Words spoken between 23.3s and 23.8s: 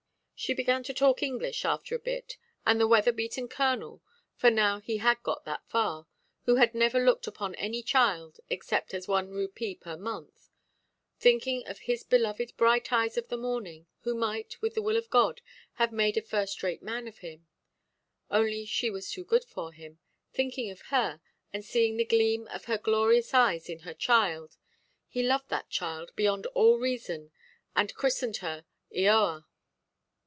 eyes